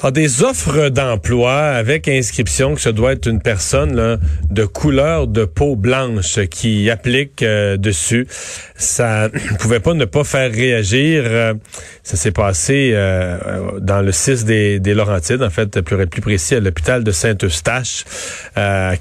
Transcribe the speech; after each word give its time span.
Ah, 0.00 0.12
des 0.12 0.44
offres 0.44 0.90
d'emploi 0.90 1.54
avec 1.54 2.06
inscription 2.06 2.76
que 2.76 2.80
ce 2.80 2.88
doit 2.88 3.14
être 3.14 3.26
une 3.26 3.42
personne 3.42 4.20
de 4.48 4.64
couleur 4.64 5.26
de 5.26 5.44
peau 5.44 5.74
blanche 5.74 6.38
qui 6.52 6.88
applique 6.88 7.42
euh, 7.42 7.76
dessus. 7.76 8.28
Ça 8.76 9.28
pouvait 9.58 9.80
pas 9.80 9.94
ne 9.94 10.04
pas 10.04 10.22
faire 10.22 10.52
réagir. 10.52 11.24
Euh, 11.26 11.54
ça 12.04 12.16
s'est 12.16 12.30
passé 12.30 12.92
euh, 12.94 13.80
dans 13.80 14.00
le 14.00 14.12
6 14.12 14.44
des, 14.44 14.78
des, 14.78 14.94
Laurentides, 14.94 15.42
en 15.42 15.50
fait, 15.50 15.80
plus, 15.80 16.06
plus 16.06 16.22
précis, 16.22 16.54
à 16.54 16.60
l'hôpital 16.60 17.02
de 17.02 17.10
Saint-Eustache. 17.10 18.04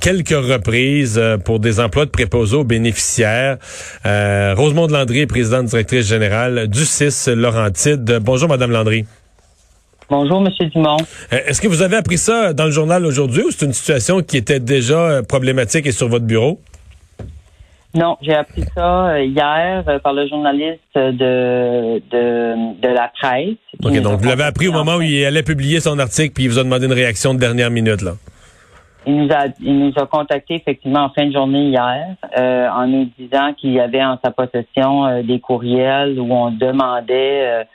quelques 0.02 0.30
reprises 0.30 1.22
pour 1.46 1.60
des 1.60 1.80
emplois 1.80 2.06
de 2.06 2.10
préposés 2.10 2.56
aux 2.56 2.64
bénéficiaires. 2.64 3.58
Rosemonde 4.04 4.90
Landry, 4.90 5.28
présidente 5.28 5.68
directrice 5.68 6.08
générale 6.08 6.68
du 6.68 6.86
6 6.86 7.28
Laurentides. 7.28 8.20
Bonjour, 8.24 8.50
Madame 8.50 8.72
Landry. 8.72 9.06
Bonjour, 10.10 10.40
Monsieur 10.40 10.68
Dumont. 10.68 10.98
Euh, 11.34 11.38
est-ce 11.48 11.60
que 11.62 11.68
vous 11.68 11.82
avez 11.82 11.98
appris 11.98 12.18
ça 12.18 12.54
dans 12.54 12.64
le 12.64 12.72
journal 12.72 13.06
aujourd'hui 13.06 13.44
ou 13.44 13.52
c'est 13.52 13.66
une 13.66 13.74
situation 13.74 14.22
qui 14.22 14.38
était 14.38 14.62
déjà 14.62 14.98
euh, 14.98 15.22
problématique 15.22 15.86
et 15.86 15.92
sur 15.92 16.08
votre 16.08 16.26
bureau? 16.26 16.62
Non, 17.94 18.16
j'ai 18.22 18.34
appris 18.34 18.64
ça 18.74 19.10
euh, 19.10 19.24
hier 19.24 19.84
par 20.02 20.14
le 20.14 20.26
journaliste 20.28 20.80
de, 20.96 22.02
de, 22.10 22.88
la 22.88 23.12
presse. 23.20 23.58
OK, 23.84 24.02
donc 24.02 24.22
vous 24.22 24.28
l'avez 24.28 24.44
appris 24.44 24.70
au 24.70 24.72
moment 24.72 24.96
où 24.96 25.02
il 25.02 25.26
allait 25.26 25.44
publier 25.44 25.82
son 25.82 26.00
article 26.00 26.34
puis 26.34 26.46
il 26.46 26.52
vous 26.52 26.60
a 26.60 26.64
demandé 26.64 26.86
une 26.86 26.94
réaction 26.94 27.34
de 27.34 27.40
dernière 27.40 27.72
minute, 27.72 28.02
là. 28.02 28.14
Il 29.06 29.24
nous 29.24 29.34
a, 29.34 29.46
il 29.62 29.80
nous 29.80 29.94
a 29.96 30.06
contacté 30.06 30.56
effectivement 30.56 31.06
en 31.06 31.10
fin 31.10 31.26
de 31.28 31.32
journée 31.32 31.70
hier 31.70 32.16
en 32.36 32.88
nous 32.88 33.10
disant 33.18 33.54
qu'il 33.54 33.72
y 33.72 33.80
avait 33.80 34.04
en 34.04 34.20
sa 34.24 34.32
possession 34.32 35.24
des 35.24 35.40
courriels 35.40 36.20
où 36.20 36.34
on 36.34 36.52
demandait 36.52 37.66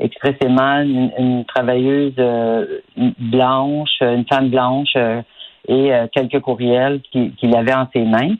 expressément 0.00 0.80
une, 0.80 1.44
travailleuse 1.46 2.14
euh, 2.18 2.80
blanche, 2.96 3.90
une 4.00 4.24
femme 4.26 4.48
blanche 4.48 4.92
euh, 4.96 5.22
et 5.68 5.92
euh, 5.92 6.06
quelques 6.12 6.40
courriels 6.40 7.00
qu'il 7.12 7.54
avait 7.54 7.74
en 7.74 7.86
ses 7.94 8.02
mains. 8.02 8.34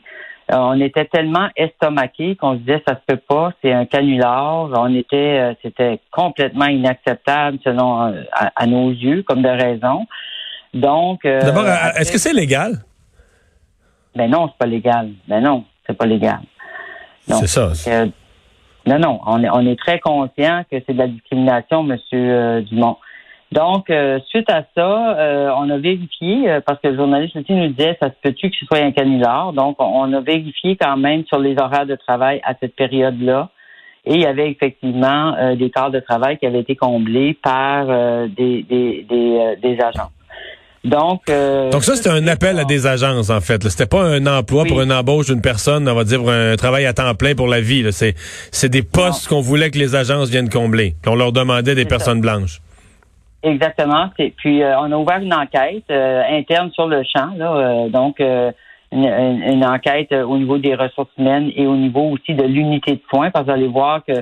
on 0.49 0.79
était 0.81 1.05
tellement 1.05 1.47
estomaqués 1.55 2.35
qu'on 2.35 2.53
se 2.53 2.59
disait 2.59 2.83
ça 2.87 2.95
se 2.95 3.01
peut 3.05 3.21
pas, 3.27 3.53
c'est 3.61 3.71
un 3.71 3.85
canular. 3.85 4.69
On 4.75 4.93
était, 4.95 5.55
c'était 5.61 5.99
complètement 6.11 6.65
inacceptable 6.65 7.59
selon 7.63 8.13
à, 8.33 8.67
nos 8.67 8.89
yeux, 8.89 9.23
comme 9.23 9.43
de 9.43 9.49
raison. 9.49 10.07
Donc, 10.73 11.21
d'abord, 11.23 11.67
est-ce 11.95 12.11
que 12.11 12.17
c'est 12.17 12.33
légal? 12.33 12.79
Ben 14.15 14.29
non, 14.29 14.47
c'est 14.47 14.57
pas 14.57 14.65
légal. 14.65 15.11
Ben 15.27 15.41
non, 15.41 15.63
c'est 15.87 15.97
pas 15.97 16.05
légal. 16.05 16.41
C'est 17.27 17.47
ça. 17.47 17.71
Non, 18.87 18.97
non, 18.97 19.19
on 19.25 19.43
est, 19.43 19.49
on 19.49 19.65
est 19.67 19.77
très 19.77 19.99
conscient 19.99 20.63
que 20.69 20.77
c'est 20.85 20.93
de 20.93 20.97
la 20.97 21.07
discrimination, 21.07 21.83
Monsieur 21.83 22.17
euh, 22.17 22.61
Dumont. 22.61 22.97
Donc, 23.51 23.89
euh, 23.89 24.19
suite 24.27 24.49
à 24.49 24.63
ça, 24.75 25.19
euh, 25.19 25.51
on 25.57 25.69
a 25.69 25.77
vérifié, 25.77 26.59
parce 26.65 26.79
que 26.79 26.87
le 26.87 26.95
journaliste 26.95 27.35
aussi 27.35 27.53
nous 27.53 27.67
disait, 27.67 27.97
ça 28.01 28.09
se 28.09 28.15
peut-tu 28.23 28.49
que 28.49 28.55
ce 28.55 28.65
soit 28.65 28.79
un 28.79 28.91
canular? 28.91 29.53
Donc, 29.53 29.75
on 29.79 30.11
a 30.13 30.21
vérifié 30.21 30.77
quand 30.77 30.97
même 30.97 31.25
sur 31.25 31.37
les 31.37 31.57
horaires 31.59 31.85
de 31.85 31.95
travail 31.95 32.41
à 32.43 32.53
cette 32.59 32.75
période-là. 32.75 33.49
Et 34.05 34.15
il 34.15 34.21
y 34.21 34.25
avait 34.25 34.49
effectivement 34.49 35.35
des 35.55 35.69
quarts 35.69 35.91
de 35.91 35.99
travail 35.99 36.39
qui 36.39 36.47
avaient 36.47 36.61
été 36.61 36.75
comblés 36.75 37.35
par 37.35 37.85
des, 38.29 38.63
des, 38.63 39.05
des, 39.07 39.55
des 39.61 39.79
agents. 39.79 40.09
Donc, 40.83 41.29
euh, 41.29 41.69
Donc 41.69 41.83
ça, 41.83 41.95
c'était 41.95 42.09
un 42.09 42.27
appel 42.27 42.57
à 42.57 42.65
des 42.65 42.87
agences, 42.87 43.29
en 43.29 43.39
fait. 43.39 43.67
C'était 43.69 43.85
pas 43.85 44.01
un 44.01 44.25
emploi 44.25 44.65
pour 44.65 44.81
une 44.81 44.91
embauche 44.91 45.27
d'une 45.27 45.41
personne, 45.41 45.87
on 45.87 45.93
va 45.93 46.03
dire 46.03 46.27
un 46.27 46.55
travail 46.55 46.85
à 46.85 46.93
temps 46.93 47.13
plein 47.13 47.35
pour 47.35 47.47
la 47.47 47.61
vie. 47.61 47.85
C'est, 47.91 48.15
c'est 48.51 48.69
des 48.69 48.81
postes 48.81 49.27
qu'on 49.27 49.41
voulait 49.41 49.69
que 49.69 49.77
les 49.77 49.95
agences 49.95 50.29
viennent 50.29 50.49
combler, 50.49 50.95
qu'on 51.03 51.15
leur 51.15 51.31
demandait 51.31 51.75
des 51.75 51.85
personnes 51.85 52.21
blanches. 52.21 52.61
Exactement. 53.43 54.09
Puis 54.37 54.63
euh, 54.63 54.79
on 54.79 54.91
a 54.91 54.97
ouvert 54.97 55.19
une 55.19 55.33
enquête 55.33 55.83
euh, 55.91 56.23
interne 56.29 56.71
sur 56.71 56.87
le 56.87 57.03
champ, 57.03 57.29
là, 57.37 57.87
donc 57.89 58.19
une, 58.19 59.65
enquête 59.65 60.11
au 60.11 60.37
niveau 60.37 60.57
des 60.57 60.75
ressources 60.75 61.11
humaines 61.17 61.51
et 61.55 61.67
au 61.67 61.75
niveau 61.75 62.09
aussi 62.09 62.33
de 62.33 62.43
l'unité 62.43 62.93
de 62.93 63.01
soins, 63.09 63.29
parce 63.29 63.45
que 63.45 63.51
vous 63.51 63.55
allez 63.55 63.67
voir 63.67 64.03
que 64.03 64.13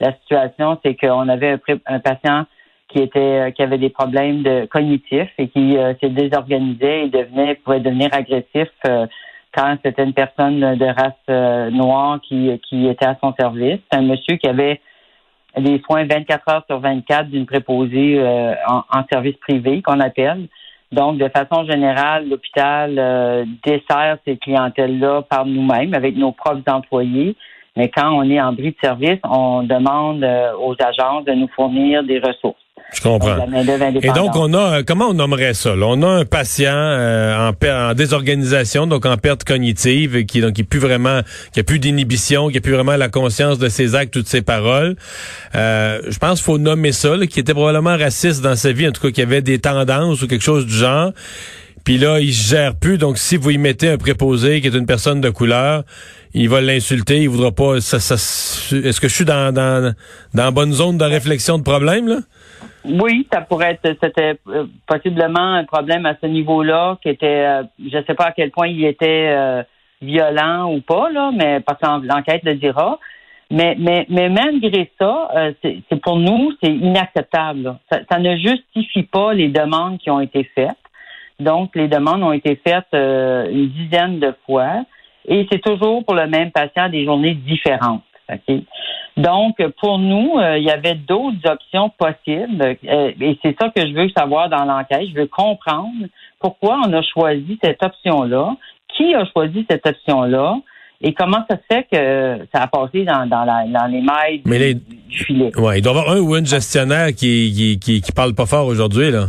la 0.00 0.12
situation, 0.14 0.78
c'est 0.84 0.94
qu'on 0.94 1.28
avait 1.28 1.52
un, 1.52 1.58
un 1.86 2.00
patient 2.00 2.44
qui 2.88 3.00
était 3.00 3.18
euh, 3.18 3.50
qui 3.50 3.62
avait 3.62 3.78
des 3.78 3.90
problèmes 3.90 4.42
de 4.42 4.66
cognitifs 4.66 5.32
et 5.38 5.48
qui 5.48 5.76
euh, 5.76 5.94
s'est 6.00 6.10
désorganisé 6.10 7.04
et 7.04 7.08
devenait 7.08 7.56
pouvait 7.56 7.80
devenir 7.80 8.08
agressif 8.12 8.68
euh, 8.86 9.06
quand 9.54 9.76
c'était 9.84 10.04
une 10.04 10.12
personne 10.12 10.60
de 10.60 10.84
race 10.84 11.72
noire 11.72 12.20
qui 12.20 12.60
qui 12.68 12.86
était 12.86 13.06
à 13.06 13.16
son 13.22 13.32
service. 13.38 13.78
C'est 13.90 13.98
un 13.98 14.02
monsieur 14.02 14.36
qui 14.36 14.48
avait 14.48 14.80
des 15.56 15.80
soins 15.86 16.04
24 16.04 16.48
heures 16.50 16.64
sur 16.68 16.78
24 16.78 17.30
d'une 17.30 17.46
préposée 17.46 18.20
en, 18.68 18.84
en, 18.90 19.04
service 19.10 19.36
privé 19.38 19.80
qu'on 19.80 20.00
appelle. 20.00 20.48
Donc, 20.92 21.16
de 21.16 21.30
façon 21.30 21.64
générale, 21.64 22.28
l'hôpital 22.28 23.46
dessert 23.64 24.18
ces 24.26 24.36
clientèles-là 24.36 25.22
par 25.22 25.46
nous-mêmes 25.46 25.94
avec 25.94 26.16
nos 26.16 26.32
propres 26.32 26.70
employés. 26.70 27.34
Mais 27.76 27.88
quand 27.88 28.12
on 28.12 28.28
est 28.28 28.40
en 28.40 28.52
bris 28.52 28.72
de 28.72 28.76
service, 28.82 29.20
on 29.24 29.62
demande 29.62 30.22
aux 30.60 30.74
agences 30.84 31.24
de 31.24 31.32
nous 31.32 31.48
fournir 31.56 32.04
des 32.04 32.18
ressources. 32.18 32.65
Je 32.94 33.00
comprends. 33.00 33.36
Et 34.02 34.08
donc, 34.12 34.36
on 34.36 34.54
a, 34.54 34.82
comment 34.84 35.08
on 35.08 35.14
nommerait 35.14 35.54
ça? 35.54 35.74
On 35.76 36.02
a 36.02 36.08
un 36.08 36.24
patient 36.24 36.72
euh, 36.72 37.50
en, 37.50 37.94
désorganisation, 37.94 38.86
donc 38.86 39.04
en 39.06 39.16
perte 39.16 39.44
cognitive, 39.44 40.24
qui 40.24 40.40
donc 40.40 40.54
qui 40.54 40.62
plus 40.62 40.78
vraiment, 40.78 41.20
qui 41.52 41.60
a 41.60 41.62
plus 41.64 41.78
d'inhibition, 41.80 42.48
qui 42.48 42.58
a 42.58 42.60
plus 42.60 42.72
vraiment 42.72 42.96
la 42.96 43.08
conscience 43.08 43.58
de 43.58 43.68
ses 43.68 43.94
actes 43.96 44.14
ou 44.16 44.22
de 44.22 44.28
ses 44.28 44.40
paroles. 44.40 44.96
Euh, 45.56 46.00
je 46.08 46.18
pense 46.18 46.38
qu'il 46.38 46.44
faut 46.44 46.58
nommer 46.58 46.92
ça, 46.92 47.14
qui 47.28 47.40
était 47.40 47.54
probablement 47.54 47.96
raciste 47.96 48.40
dans 48.40 48.56
sa 48.56 48.72
vie, 48.72 48.86
en 48.88 48.92
tout 48.92 49.02
cas 49.02 49.10
qui 49.10 49.22
avait 49.22 49.42
des 49.42 49.58
tendances 49.58 50.22
ou 50.22 50.28
quelque 50.28 50.44
chose 50.44 50.64
du 50.64 50.74
genre. 50.74 51.12
Puis 51.84 51.98
là, 51.98 52.18
il 52.18 52.34
se 52.34 52.48
gère 52.48 52.74
plus. 52.74 52.98
Donc, 52.98 53.16
si 53.16 53.36
vous 53.36 53.50
y 53.50 53.58
mettez 53.58 53.88
un 53.88 53.96
préposé 53.96 54.60
qui 54.60 54.66
est 54.66 54.74
une 54.74 54.86
personne 54.86 55.20
de 55.20 55.30
couleur, 55.30 55.84
il 56.34 56.48
va 56.48 56.60
l'insulter. 56.60 57.22
Il 57.22 57.28
voudra 57.28 57.52
pas. 57.52 57.80
Ça, 57.80 57.98
Est-ce 57.98 59.00
que 59.00 59.08
je 59.08 59.14
suis 59.14 59.24
dans, 59.24 59.52
dans, 59.52 59.94
dans 60.34 60.52
bonne 60.52 60.72
zone 60.72 60.98
de 60.98 61.04
réflexion 61.04 61.58
de 61.58 61.62
problème, 61.62 62.08
là? 62.08 62.18
Oui, 62.88 63.26
ça 63.32 63.40
pourrait 63.40 63.72
être, 63.72 63.96
c'était 64.02 64.38
euh, 64.48 64.66
possiblement 64.86 65.54
un 65.54 65.64
problème 65.64 66.06
à 66.06 66.14
ce 66.20 66.26
niveau-là, 66.26 66.98
qui 67.02 67.08
était, 67.08 67.26
euh, 67.26 67.62
je 67.84 67.96
ne 67.96 68.02
sais 68.04 68.14
pas 68.14 68.26
à 68.26 68.32
quel 68.32 68.50
point 68.50 68.68
il 68.68 68.84
était 68.84 69.28
euh, 69.30 69.62
violent 70.00 70.72
ou 70.72 70.80
pas, 70.80 71.10
là, 71.10 71.32
mais 71.34 71.60
parce 71.60 71.80
que 71.80 72.06
l'enquête 72.06 72.42
le 72.44 72.54
dira. 72.54 72.98
Mais, 73.50 73.76
mais, 73.78 74.06
mais 74.08 74.28
malgré 74.28 74.90
ça, 74.98 75.30
c'est 75.62 76.00
pour 76.02 76.16
nous, 76.18 76.50
c'est 76.60 76.72
inacceptable. 76.72 77.76
Ça, 77.88 78.18
ne 78.18 78.36
justifie 78.36 79.04
pas 79.04 79.34
les 79.34 79.50
demandes 79.50 79.98
qui 79.98 80.10
ont 80.10 80.18
été 80.18 80.42
faites. 80.52 80.74
Donc, 81.38 81.76
les 81.76 81.86
demandes 81.86 82.24
ont 82.24 82.32
été 82.32 82.60
faites 82.66 82.92
une 82.92 83.68
dizaine 83.68 84.18
de 84.18 84.34
fois, 84.46 84.84
et 85.28 85.46
c'est 85.50 85.60
toujours 85.60 86.04
pour 86.04 86.16
le 86.16 86.26
même 86.26 86.50
patient 86.50 86.88
des 86.88 87.04
journées 87.04 87.34
différentes. 87.34 88.02
Donc, 89.16 89.56
pour 89.80 89.98
nous, 89.98 90.38
euh, 90.38 90.58
il 90.58 90.64
y 90.64 90.70
avait 90.70 90.94
d'autres 90.94 91.48
options 91.50 91.90
possibles 91.90 92.76
euh, 92.86 93.12
et 93.20 93.38
c'est 93.42 93.56
ça 93.58 93.70
que 93.74 93.86
je 93.86 93.94
veux 93.94 94.08
savoir 94.16 94.50
dans 94.50 94.64
l'enquête. 94.64 95.08
Je 95.08 95.20
veux 95.20 95.26
comprendre 95.26 96.06
pourquoi 96.38 96.80
on 96.86 96.92
a 96.92 97.02
choisi 97.02 97.58
cette 97.62 97.82
option-là, 97.82 98.56
qui 98.94 99.14
a 99.14 99.24
choisi 99.32 99.64
cette 99.70 99.86
option-là 99.86 100.56
et 101.02 101.12
comment 101.14 101.44
ça 101.48 101.56
se 101.56 101.74
fait 101.74 101.86
que 101.90 102.46
ça 102.54 102.62
a 102.62 102.66
passé 102.66 103.04
dans, 103.04 103.26
dans, 103.26 103.44
la, 103.44 103.66
dans 103.66 103.86
les 103.86 104.00
mailles 104.00 104.42
du, 105.08 105.24
filet. 105.24 105.56
Ouais, 105.58 105.78
il 105.78 105.82
doit 105.82 105.94
y 105.94 105.98
avoir 105.98 106.10
un 106.10 106.20
ou 106.20 106.36
une 106.36 106.46
gestionnaire 106.46 107.08
qui, 107.08 107.52
qui, 107.54 107.78
qui, 107.78 108.00
qui 108.00 108.12
parle 108.12 108.34
pas 108.34 108.46
fort 108.46 108.66
aujourd'hui, 108.66 109.10
là. 109.10 109.28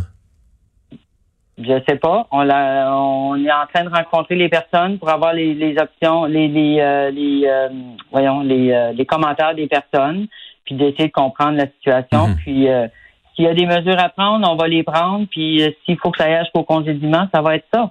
Je 1.60 1.82
sais 1.88 1.96
pas. 1.96 2.26
On, 2.30 2.42
l'a, 2.42 2.94
on 2.94 3.34
est 3.44 3.50
en 3.50 3.66
train 3.72 3.84
de 3.84 3.90
rencontrer 3.90 4.36
les 4.36 4.48
personnes 4.48 4.98
pour 4.98 5.08
avoir 5.08 5.32
les, 5.32 5.54
les 5.54 5.76
options, 5.76 6.24
les, 6.24 6.46
les, 6.46 6.78
euh, 6.80 7.10
les 7.10 7.42
euh, 7.46 7.68
voyons, 8.12 8.42
les, 8.42 8.70
euh, 8.70 8.92
les 8.92 9.04
commentaires 9.04 9.54
des 9.56 9.66
personnes, 9.66 10.28
puis 10.64 10.76
d'essayer 10.76 11.08
de 11.08 11.12
comprendre 11.12 11.56
la 11.56 11.66
situation. 11.66 12.28
Mhm. 12.28 12.36
Puis 12.36 12.68
S'il 13.34 13.44
y 13.44 13.48
a 13.48 13.54
des 13.54 13.66
mesures 13.66 13.98
à 13.98 14.08
prendre, 14.08 14.48
on 14.48 14.54
va 14.54 14.68
les 14.68 14.84
prendre. 14.84 15.26
Puis 15.30 15.62
s'il 15.84 15.98
faut 15.98 16.10
que 16.12 16.18
ça 16.18 16.26
aille 16.26 16.38
jusqu'au 16.44 16.62
congédiement, 16.62 17.26
ça 17.34 17.42
va 17.42 17.56
être 17.56 17.66
ça. 17.74 17.90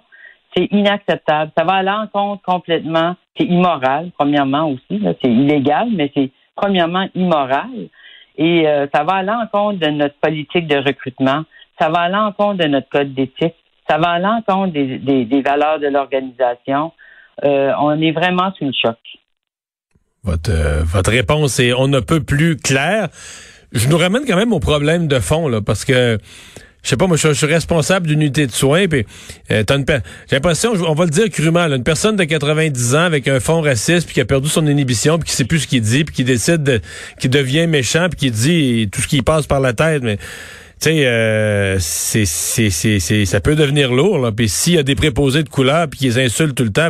C'est 0.55 0.65
inacceptable. 0.71 1.51
Ça 1.57 1.65
va 1.65 1.73
à 1.73 1.83
l'encontre 1.83 2.41
complètement. 2.43 3.15
C'est 3.37 3.45
immoral, 3.45 4.11
premièrement 4.17 4.69
aussi. 4.69 5.03
C'est 5.21 5.29
illégal, 5.29 5.89
mais 5.91 6.09
c'est 6.15 6.31
premièrement 6.55 7.07
immoral. 7.15 7.89
Et 8.37 8.65
ça 8.93 9.03
va 9.03 9.15
à 9.15 9.23
l'encontre 9.23 9.79
de 9.79 9.87
notre 9.87 10.15
politique 10.15 10.67
de 10.67 10.77
recrutement. 10.77 11.43
Ça 11.79 11.89
va 11.89 12.01
à 12.01 12.09
l'encontre 12.09 12.63
de 12.63 12.67
notre 12.67 12.89
code 12.89 13.13
d'éthique. 13.13 13.55
Ça 13.89 13.97
va 13.97 14.09
à 14.09 14.19
l'encontre 14.19 14.73
des, 14.73 15.25
des, 15.25 15.41
valeurs 15.41 15.79
de 15.79 15.87
l'organisation. 15.87 16.91
Euh, 17.43 17.71
on 17.79 18.01
est 18.01 18.11
vraiment 18.11 18.51
sous 18.57 18.65
le 18.65 18.73
choc. 18.73 18.97
Votre, 20.23 20.51
euh, 20.51 20.83
votre 20.83 21.11
réponse 21.11 21.59
est 21.59 21.73
on 21.73 21.87
ne 21.87 21.99
peut 21.99 22.21
plus 22.21 22.57
clair. 22.57 23.07
Je 23.71 23.87
nous 23.87 23.97
ramène 23.97 24.23
quand 24.25 24.35
même 24.35 24.53
au 24.53 24.59
problème 24.59 25.07
de 25.07 25.19
fond, 25.19 25.47
là, 25.47 25.61
parce 25.61 25.85
que 25.85 26.17
je 26.87 26.91
sais 26.91 26.97
pas, 26.97 27.07
moi, 27.07 27.17
je, 27.17 27.33
suis 27.33 27.45
responsable 27.45 28.07
d'une 28.07 28.21
unité 28.21 28.47
de 28.47 28.51
soins, 28.51 28.87
puis 28.87 29.05
euh, 29.51 29.63
j'ai 29.67 30.35
l'impression, 30.35 30.71
on 30.71 30.93
va 30.93 31.03
le 31.03 31.09
dire 31.09 31.29
crûment, 31.29 31.67
une 31.67 31.83
personne 31.83 32.15
de 32.15 32.23
90 32.23 32.95
ans 32.95 32.99
avec 32.99 33.27
un 33.27 33.41
fond 33.41 33.59
raciste, 33.59 34.05
puis 34.05 34.13
qui 34.13 34.21
a 34.21 34.25
perdu 34.25 34.47
son 34.47 34.65
inhibition, 34.65 35.19
puis 35.19 35.29
qui 35.29 35.35
sait 35.35 35.43
plus 35.43 35.59
ce 35.59 35.67
qu'il 35.67 35.81
dit, 35.81 36.05
puis 36.05 36.15
qui 36.15 36.23
décide, 36.23 36.63
de, 36.63 36.79
qui 37.19 37.27
devient 37.27 37.67
méchant, 37.67 38.07
puis 38.09 38.17
qui 38.17 38.31
dit 38.31 38.89
tout 38.89 39.01
ce 39.01 39.07
qui 39.07 39.21
passe 39.21 39.47
par 39.47 39.59
la 39.59 39.73
tête, 39.73 40.01
mais 40.01 40.17
tu 40.79 40.89
sais, 40.89 41.07
euh, 41.07 41.77
c'est, 41.79 42.25
c'est, 42.25 42.69
c'est, 42.69 43.25
ça 43.25 43.39
peut 43.39 43.55
devenir 43.55 43.91
lourd. 43.91 44.19
Là. 44.19 44.31
Puis 44.31 44.47
s'il 44.47 44.73
y 44.73 44.77
a 44.77 44.83
des 44.83 44.93
préposés 44.93 45.41
de 45.41 45.49
couleur 45.49 45.87
puis 45.87 45.99
qu'ils 45.99 46.19
insultent 46.19 46.53
tout 46.53 46.63
le 46.63 46.71
temps, 46.71 46.89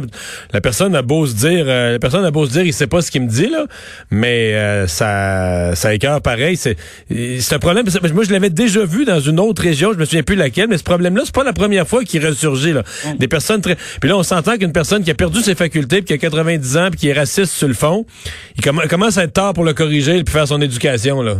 la 0.51 0.60
personne 0.60 0.94
a 0.94 1.01
beau 1.01 1.25
se 1.25 1.36
dire, 1.36 1.63
euh, 1.68 1.94
la 1.94 2.00
personne 2.00 2.25
a 2.25 2.31
beau 2.31 2.45
se 2.45 2.51
dire, 2.51 2.63
il 2.63 2.74
sait 2.74 2.88
pas 2.88 3.01
ce 3.01 3.12
qu'il 3.12 3.22
me 3.22 3.30
dit 3.30 3.48
là, 3.48 3.66
mais 4.12 4.54
euh, 4.56 4.88
ça, 4.88 5.74
ça 5.75 5.94
écœure 5.94 6.22
pareil. 6.22 6.57
C'est, 6.57 6.75
c'est 7.10 7.56
un 7.56 7.60
problème. 7.60 7.86
Moi, 8.13 8.25
je 8.25 8.34
l'avais 8.34 8.50
déjà 8.50 8.84
vu 8.84 9.06
dans 9.06 9.22
une 9.22 9.39
autre 9.39 9.62
région. 9.62 9.94
Je 9.94 9.98
me 9.98 10.04
souviens 10.04 10.24
plus 10.24 10.36
laquelle, 10.36 10.68
mais 10.68 10.78
ce 10.78 10.83
problème-là, 10.83 11.22
c'est 11.24 11.36
pas 11.36 11.45
la 11.45 11.54
première 11.54 11.88
fois 11.88 12.04
qu'il 12.04 12.25
ressurgit 12.25 12.74
là. 12.74 12.83
Des 13.19 13.30
personnes 13.30 13.62
très. 13.62 13.78
Puis 14.01 14.10
là, 14.10 14.18
on 14.18 14.24
s'entend 14.24 14.57
qu'une 14.57 14.74
personne 14.74 15.01
qui 15.01 15.12
a 15.12 15.16
perdu 15.16 15.42
ses 15.42 15.56
facultés, 15.56 16.01
puis 16.01 16.07
qui 16.07 16.13
a 16.13 16.18
90 16.18 16.78
ans, 16.78 16.88
puis 16.90 17.00
qui 17.00 17.07
est 17.07 17.13
raciste 17.13 17.54
sur 17.54 17.69
le 17.69 17.74
fond, 17.74 18.06
il 18.57 18.63
commence 18.63 19.18
à 19.18 19.24
être 19.24 19.33
tard 19.33 19.54
pour 19.54 19.63
le 19.63 19.74
corriger 19.74 20.18
et 20.18 20.24
puis 20.25 20.33
faire 20.33 20.48
son 20.48 20.62
éducation 20.62 21.22
là. 21.22 21.38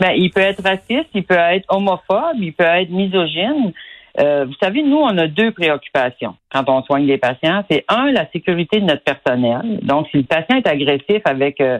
Ben, 0.00 0.12
il 0.16 0.30
peut 0.30 0.40
être 0.40 0.62
raciste, 0.62 1.10
il 1.14 1.24
peut 1.24 1.34
être 1.34 1.66
homophobe, 1.68 2.38
il 2.38 2.54
peut 2.54 2.64
être 2.64 2.90
misogyne. 2.90 3.72
Euh, 4.18 4.46
vous 4.46 4.54
savez, 4.60 4.82
nous, 4.82 4.96
on 4.96 5.16
a 5.18 5.26
deux 5.28 5.52
préoccupations 5.52 6.34
quand 6.52 6.68
on 6.68 6.82
soigne 6.82 7.04
les 7.04 7.18
patients. 7.18 7.62
C'est 7.70 7.84
un, 7.88 8.10
la 8.10 8.26
sécurité 8.32 8.80
de 8.80 8.86
notre 8.86 9.04
personnel. 9.04 9.80
Donc, 9.82 10.08
si 10.10 10.16
le 10.16 10.22
patient 10.24 10.56
est 10.56 10.66
agressif 10.66 11.20
avec 11.24 11.60
euh, 11.60 11.78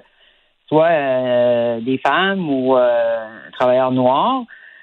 soit 0.69 0.90
euh, 0.90 1.81
des 1.81 1.99
femmes 1.99 2.49
ou 2.49 2.76
un 2.76 3.50
travailleur 3.58 3.90
noir, 3.90 4.43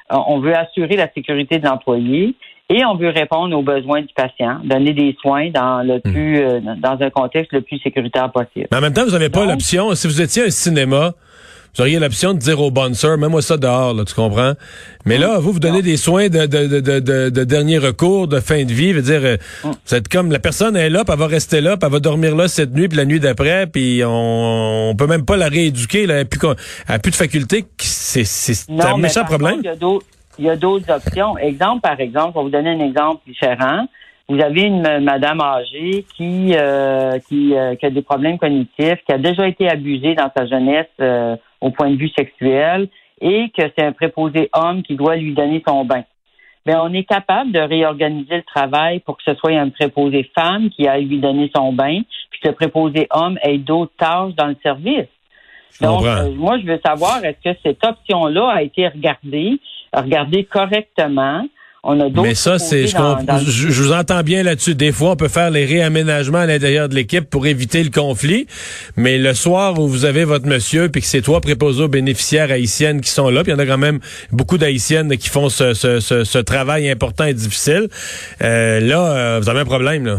on 0.10 0.40
veut 0.40 0.56
assurer 0.56 0.96
la 0.96 1.12
sécurité 1.14 1.60
de 1.60 1.66
l'employé 1.66 2.34
et 2.70 2.86
on 2.86 2.96
veut 2.96 3.10
répondre 3.10 3.58
aux 3.58 3.62
besoins 3.62 4.02
du 4.02 4.14
patient, 4.14 4.60
donner 4.64 4.94
des 4.94 5.16
soins 5.22 5.50
dans 5.52 5.86
le 5.86 5.98
hmm. 5.98 6.12
plus 6.12 6.42
dans 6.82 6.98
un 7.00 7.10
contexte 7.10 7.54
le 7.54 7.62
plus 7.62 7.78
sécuritaire 7.80 8.32
possible. 8.32 8.68
Mais 8.72 8.78
en 8.78 8.82
même 8.82 8.94
temps, 8.94 9.04
vous 9.06 9.12
n'avez 9.12 9.30
pas 9.30 9.46
l'option. 9.46 9.94
Si 9.96 10.08
vous 10.08 10.22
étiez 10.22 10.46
un 10.46 10.50
cinéma, 10.50 11.14
vous 11.78 11.84
auriez 11.84 12.00
l'option 12.00 12.34
de 12.34 12.40
dire 12.40 12.60
au 12.60 12.72
bonnes 12.72 12.96
mets-moi 13.20 13.44
ça 13.44 13.56
dehors, 13.56 13.94
là, 13.94 14.04
tu 14.04 14.16
comprends? 14.16 14.54
Mais 15.06 15.20
là, 15.20 15.38
vous, 15.38 15.52
vous 15.52 15.60
donnez 15.60 15.84
des 15.84 15.96
soins 15.96 16.28
de, 16.28 16.48
de, 16.48 16.80
de, 16.80 17.30
de, 17.30 17.44
dernier 17.44 17.78
recours, 17.78 18.28
de 18.28 18.40
fin 18.40 18.64
de 18.64 18.74
vie. 18.74 18.94
Veut 18.94 19.04
dire, 19.04 19.22
euh, 19.24 19.38
vous 19.64 19.96
êtes 19.96 20.08
comme 20.08 20.32
la 20.32 20.40
personne 20.40 20.76
est 20.76 20.90
là, 20.90 21.04
puis 21.06 21.14
elle 21.14 21.20
va 21.20 21.28
rester 21.28 21.62
là, 21.62 21.78
puis 21.78 21.86
elle 21.86 21.94
va 21.94 22.00
dormir 22.00 22.36
là 22.36 22.48
cette 22.48 22.74
nuit, 22.74 22.88
puis 22.88 22.98
la 22.98 23.06
nuit 23.06 23.20
d'après, 23.20 23.68
puis 23.68 24.02
on, 24.04 24.90
on 24.90 24.96
peut 24.96 25.06
même 25.06 25.24
pas 25.24 25.38
la 25.38 25.50
rééduquer, 25.50 26.08
là, 26.08 26.16
elle 26.16 26.20
n'a 26.22 26.98
plus, 26.98 27.12
de 27.12 27.16
faculté. 27.16 27.66
C'est 27.78 28.24
un 28.72 28.98
méchant 28.98 29.24
problème. 29.26 29.62
il 30.40 30.46
y 30.46 30.50
a 30.50 30.56
d'autres 30.56 30.92
options. 30.92 31.38
Exemple, 31.38 31.82
par 31.82 32.00
exemple, 32.00 32.32
on 32.36 32.40
va 32.40 32.42
vous 32.42 32.50
donner 32.50 32.72
un 32.72 32.88
exemple 32.88 33.22
différent. 33.28 33.86
Vous 34.30 34.42
avez 34.42 34.64
une 34.64 35.04
madame 35.04 35.42
âgée 35.42 36.06
qui 36.18 36.56
euh, 36.56 37.20
qui, 37.30 37.56
euh, 37.56 37.76
qui, 37.76 37.86
a 37.86 37.92
des 37.92 38.02
problèmes 38.02 38.40
cognitifs, 38.40 39.00
qui 39.08 39.14
a 39.14 39.20
déjà 39.20 39.48
été 39.48 39.70
abusée 39.70 40.16
dans 40.16 40.30
sa 40.36 40.48
jeunesse 40.48 40.88
au 41.62 41.72
point 41.72 41.90
de 41.90 41.96
vue 41.96 42.10
sexuel 42.18 42.90
et 43.22 43.50
que 43.58 43.64
c'est 43.76 43.86
un 43.86 43.92
préposé 43.92 44.50
homme 44.54 44.84
qui 44.84 44.96
doit 44.96 45.16
lui 45.16 45.34
donner 45.34 45.64
son 45.68 45.86
bain. 45.86 46.04
Bien, 46.66 46.82
on 46.84 46.94
est 46.94 47.06
capable 47.06 47.52
de 47.52 47.60
réorganiser 47.60 48.36
le 48.36 48.44
travail 48.44 49.00
pour 49.00 49.18
que 49.18 49.24
ce 49.26 49.34
soit 49.36 49.52
un 49.52 49.70
préposé 49.70 50.30
femme 50.36 50.70
qui 50.70 50.88
aille 50.88 51.06
lui 51.06 51.20
donner 51.20 51.50
son 51.56 51.72
bain, 51.72 52.02
puis 52.30 52.42
que 52.42 52.50
le 52.50 52.56
préposé 52.56 53.08
homme 53.12 53.40
ait 53.42 53.58
d'autres 53.58 53.94
tâches 53.98 54.34
dans 54.36 54.48
le 54.48 54.58
service. 54.62 55.08
Donc, 55.82 56.04
euh, 56.04 56.32
moi, 56.36 56.58
je 56.60 56.66
veux 56.66 56.80
savoir, 56.86 57.24
est-ce 57.24 57.52
que 57.52 57.58
cette 57.64 57.86
option-là 57.86 58.50
a 58.50 58.62
été 58.64 58.88
regardée, 58.88 59.60
regardée 59.94 60.44
correctement? 60.44 61.46
Mais 61.96 62.36
ça, 62.36 62.60
c'est, 62.60 62.86
je, 62.86 62.98
je, 63.48 63.82
vous 63.82 63.94
entends 63.94 64.22
bien 64.22 64.44
là-dessus. 64.44 64.76
Des 64.76 64.92
fois, 64.92 65.12
on 65.12 65.16
peut 65.16 65.30
faire 65.30 65.50
les 65.50 65.64
réaménagements 65.64 66.40
à 66.40 66.46
l'intérieur 66.46 66.90
de 66.90 66.96
l'équipe 66.96 67.30
pour 67.30 67.48
éviter 67.48 67.82
le 67.82 67.90
conflit. 67.90 68.46
Mais 68.98 69.18
le 69.18 69.34
soir 69.34 69.80
où 69.80 69.88
vous 69.88 70.04
avez 70.04 70.26
votre 70.26 70.48
monsieur, 70.48 70.90
puis 70.90 71.02
que 71.02 71.08
c'est 71.08 71.22
toi 71.22 71.40
préposé 71.40 71.84
aux 71.84 71.88
bénéficiaires 71.88 72.52
haïtiennes 72.52 73.00
qui 73.00 73.10
sont 73.10 73.30
là, 73.30 73.44
puis 73.44 73.54
il 73.54 73.56
y 73.56 73.58
en 73.58 73.64
a 73.64 73.66
quand 73.66 73.78
même 73.78 74.00
beaucoup 74.32 74.58
d'haïtiennes 74.58 75.16
qui 75.16 75.30
font 75.30 75.48
ce, 75.48 75.74
ce, 75.74 76.00
ce, 76.00 76.38
travail 76.40 76.90
important 76.90 77.24
et 77.24 77.34
difficile. 77.34 77.88
Euh, 78.42 78.82
là, 78.82 79.00
euh, 79.00 79.40
vous 79.42 79.50
avez 79.50 79.62
un 79.62 79.66
problème, 79.66 80.06
là. 80.06 80.18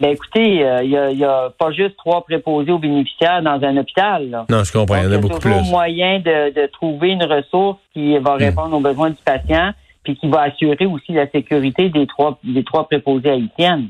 Ben 0.00 0.10
écoutez, 0.10 0.56
il 0.56 0.64
euh, 0.64 1.14
n'y 1.14 1.24
a, 1.24 1.50
pas 1.56 1.70
juste 1.70 1.96
trois 1.96 2.24
préposés 2.24 2.72
aux 2.72 2.80
bénéficiaires 2.80 3.40
dans 3.40 3.60
un 3.62 3.76
hôpital. 3.76 4.30
Là. 4.30 4.46
Non, 4.50 4.64
je 4.64 4.72
comprends. 4.72 4.96
il 4.96 5.04
y 5.04 5.06
en 5.06 5.12
a 5.12 5.18
beaucoup 5.18 5.38
plus. 5.38 5.52
Il 5.52 5.64
y 5.64 5.68
a 5.68 5.70
moyen 5.70 6.18
de, 6.18 6.52
de, 6.52 6.66
trouver 6.66 7.10
une 7.10 7.22
ressource 7.22 7.78
qui 7.94 8.18
va 8.18 8.34
hmm. 8.34 8.38
répondre 8.38 8.76
aux 8.76 8.80
besoins 8.80 9.10
du 9.10 9.16
patient 9.24 9.72
puis 10.04 10.16
qui 10.16 10.28
va 10.28 10.42
assurer 10.42 10.86
aussi 10.86 11.12
la 11.12 11.30
sécurité 11.30 11.88
des 11.90 12.06
trois 12.06 12.38
des 12.42 12.64
trois 12.64 12.86
préposés 12.88 13.30
haïtiennes. 13.30 13.88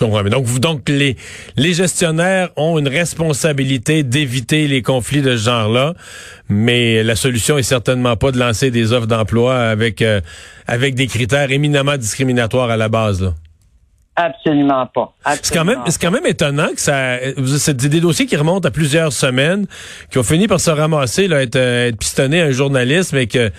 Donc, 0.00 0.58
donc 0.58 0.88
les, 0.88 1.16
les 1.56 1.74
gestionnaires 1.74 2.48
ont 2.56 2.78
une 2.78 2.88
responsabilité 2.88 4.02
d'éviter 4.02 4.66
les 4.66 4.80
conflits 4.80 5.20
de 5.20 5.36
ce 5.36 5.44
genre-là, 5.44 5.94
mais 6.48 7.02
la 7.02 7.14
solution 7.14 7.58
est 7.58 7.62
certainement 7.62 8.16
pas 8.16 8.32
de 8.32 8.38
lancer 8.38 8.70
des 8.70 8.92
offres 8.92 9.06
d'emploi 9.06 9.58
avec 9.58 10.00
euh, 10.00 10.20
avec 10.66 10.94
des 10.94 11.06
critères 11.06 11.50
éminemment 11.50 11.98
discriminatoires 11.98 12.70
à 12.70 12.76
la 12.76 12.88
base. 12.88 13.22
Là. 13.22 13.34
Absolument 14.16 14.86
pas. 14.86 15.14
C'est 15.42 15.54
quand 15.54 15.64
même, 15.64 15.80
c'est 15.86 16.00
quand 16.00 16.10
même 16.10 16.26
étonnant 16.26 16.68
que 16.68 16.80
ça, 16.80 17.18
c'est 17.58 17.76
des 17.76 18.00
dossiers 18.00 18.26
qui 18.26 18.36
remontent 18.36 18.68
à 18.68 18.70
plusieurs 18.70 19.12
semaines, 19.12 19.66
qui 20.10 20.18
ont 20.18 20.22
fini 20.22 20.48
par 20.48 20.60
se 20.60 20.70
ramasser, 20.70 21.28
là, 21.28 21.42
être, 21.42 21.56
euh, 21.56 21.88
être 21.88 21.98
pistonnés 21.98 22.42
à 22.42 22.46
un 22.46 22.50
journaliste, 22.50 23.14
mais 23.14 23.26
que 23.26 23.50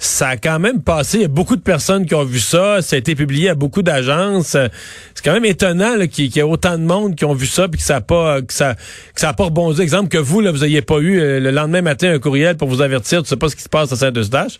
ça 0.00 0.28
a 0.28 0.36
quand 0.38 0.58
même 0.58 0.82
passé. 0.82 1.18
Il 1.18 1.22
y 1.22 1.24
a 1.26 1.28
beaucoup 1.28 1.56
de 1.56 1.60
personnes 1.60 2.06
qui 2.06 2.14
ont 2.14 2.24
vu 2.24 2.38
ça. 2.38 2.80
Ça 2.80 2.96
a 2.96 2.98
été 2.98 3.14
publié 3.14 3.50
à 3.50 3.54
beaucoup 3.54 3.82
d'agences. 3.82 4.56
C'est 5.14 5.22
quand 5.22 5.34
même 5.34 5.44
étonnant 5.44 6.06
qu'il 6.10 6.34
y 6.34 6.38
ait 6.38 6.42
autant 6.42 6.78
de 6.78 6.84
monde 6.84 7.14
qui 7.16 7.26
ont 7.26 7.34
vu 7.34 7.44
ça 7.44 7.68
puis 7.68 7.78
que 7.78 7.84
ça 7.84 7.94
n'a 7.94 8.00
pas 8.00 8.40
que 8.40 8.52
ça 8.52 8.74
que 8.74 9.20
ça 9.20 9.34
pas 9.34 9.44
rebondi. 9.44 9.82
Exemple 9.82 10.08
que 10.08 10.16
vous 10.16 10.40
là, 10.40 10.52
vous 10.52 10.60
n'ayez 10.60 10.80
pas 10.80 10.98
eu 11.00 11.20
euh, 11.20 11.38
le 11.38 11.50
lendemain 11.50 11.82
matin 11.82 12.12
un 12.14 12.18
courriel 12.18 12.56
pour 12.56 12.68
vous 12.68 12.80
avertir. 12.80 13.22
Tu 13.22 13.28
sais 13.28 13.36
pas 13.36 13.48
ce 13.48 13.56
qui 13.56 13.62
se 13.62 13.68
passe 13.68 13.92
à 13.92 13.96
Saint-Eustache? 13.96 14.56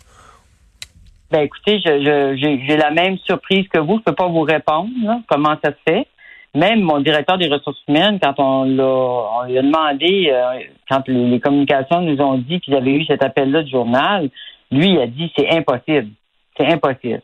Ben 1.31 1.41
écoutez, 1.41 1.79
j'ai 1.83 2.77
la 2.77 2.91
même 2.91 3.17
surprise 3.25 3.67
que 3.73 3.79
vous. 3.79 3.97
Je 3.97 4.03
peux 4.03 4.15
pas 4.15 4.27
vous 4.27 4.41
répondre 4.41 4.89
comment 5.27 5.55
ça 5.63 5.71
se 5.71 5.91
fait. 5.91 6.07
Même 6.53 6.81
mon 6.81 6.99
directeur 6.99 7.37
des 7.37 7.47
ressources 7.47 7.81
humaines, 7.87 8.19
quand 8.21 8.35
on 8.37 8.65
l'a 8.65 9.47
lui 9.47 9.57
a 9.57 9.61
demandé, 9.61 10.29
euh, 10.31 10.59
quand 10.89 11.07
les, 11.07 11.39
communications 11.39 12.01
nous 12.01 12.21
ont 12.21 12.37
dit 12.37 12.59
qu'ils 12.59 12.75
avaient 12.75 12.91
eu 12.91 13.05
cet 13.05 13.23
appel-là 13.23 13.63
du 13.63 13.71
journal, 13.71 14.29
lui, 14.71 14.91
il 14.91 14.99
a 14.99 15.07
dit 15.07 15.31
c'est 15.37 15.49
impossible. 15.49 16.09
C'est 16.57 16.67
impossible. 16.67 17.21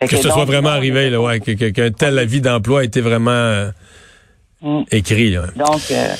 que, 0.00 0.16
ce 0.16 0.30
soit 0.30 0.44
vraiment 0.44 0.70
arrivé, 0.70 1.10
là, 1.10 1.20
ouais, 1.20 1.40
qu'un 1.40 1.90
tel 1.90 2.18
avis 2.18 2.40
d'emploi 2.40 2.80
a 2.80 2.84
été 2.84 3.00
vraiment 3.00 3.30
euh, 3.30 3.70
mm. 4.62 4.82
écrit. 4.90 5.30
Là. 5.30 5.42
Donc, 5.56 5.82
euh, 5.90 6.14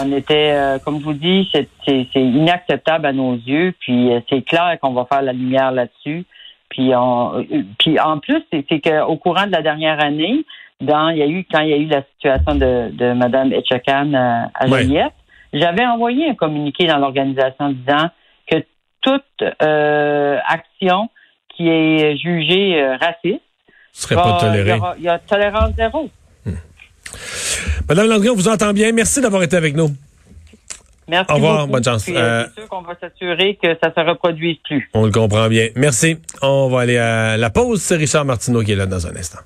on 0.00 0.12
était, 0.12 0.52
euh, 0.52 0.78
comme 0.78 1.00
je 1.00 1.04
vous 1.04 1.14
dis, 1.14 1.50
c'est 1.52 2.08
inacceptable 2.14 3.06
à 3.06 3.12
nos 3.12 3.34
yeux. 3.34 3.74
Puis 3.80 4.10
c'est 4.28 4.42
clair 4.42 4.76
qu'on 4.80 4.92
va 4.92 5.06
faire 5.10 5.22
la 5.22 5.32
lumière 5.32 5.72
là-dessus. 5.72 6.24
Puis, 6.68 6.92
on, 6.94 7.46
puis 7.78 7.98
en 8.00 8.18
plus, 8.18 8.42
c'est 8.50 8.80
qu'au 8.80 9.16
courant 9.16 9.46
de 9.46 9.52
la 9.52 9.62
dernière 9.62 10.02
année, 10.02 10.44
dans, 10.80 11.08
il 11.08 11.18
y 11.18 11.22
a 11.22 11.26
eu 11.26 11.46
quand 11.50 11.60
il 11.60 11.70
y 11.70 11.72
a 11.72 11.76
eu 11.76 11.86
la 11.86 12.02
situation 12.14 12.54
de, 12.54 12.90
de 12.92 13.12
Mme 13.12 13.52
Etchakan 13.52 14.12
à, 14.14 14.50
à 14.54 14.66
j'avais 15.52 15.86
envoyé 15.86 16.28
un 16.28 16.34
communiqué 16.34 16.86
dans 16.86 16.98
l'organisation 16.98 17.70
disant 17.70 18.10
toute 19.06 19.48
euh, 19.62 20.38
action 20.48 21.08
qui 21.56 21.68
est 21.68 22.16
jugée 22.16 22.82
euh, 22.82 22.96
raciste 22.96 23.42
serait 23.92 24.16
pas 24.16 24.38
tolérée. 24.40 24.78
Il 24.98 25.04
y, 25.04 25.08
a 25.08 25.18
tolérance 25.18 25.70
zéro. 25.76 26.10
Hmm. 26.44 26.52
Madame 27.88 28.08
Landry, 28.08 28.28
on 28.30 28.34
vous 28.34 28.48
entend 28.48 28.72
bien. 28.72 28.92
Merci 28.92 29.20
d'avoir 29.20 29.42
été 29.42 29.56
avec 29.56 29.74
nous. 29.74 29.90
Merci. 31.08 31.32
Au 31.32 31.36
revoir, 31.36 31.68
bonne 31.68 31.84
chance. 31.84 32.04
Euh, 32.08 32.46
c'est 32.48 32.60
sûr 32.60 32.68
qu'on 32.68 32.82
va 32.82 32.94
s'assurer 33.00 33.56
que 33.62 33.68
ça 33.80 33.92
se 33.94 34.00
reproduise 34.00 34.56
plus. 34.64 34.90
On 34.92 35.06
le 35.06 35.12
comprend 35.12 35.48
bien. 35.48 35.68
Merci. 35.76 36.18
On 36.42 36.68
va 36.68 36.80
aller 36.80 36.98
à 36.98 37.36
la 37.36 37.50
pause. 37.50 37.80
C'est 37.80 37.96
Richard 37.96 38.24
Martineau 38.24 38.62
qui 38.62 38.72
est 38.72 38.76
là 38.76 38.86
dans 38.86 39.06
un 39.06 39.14
instant. 39.14 39.38